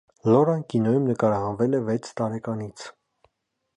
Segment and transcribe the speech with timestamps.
[0.35, 2.87] Լորան կինոյում նկարահանվել է վեց տարեկանից։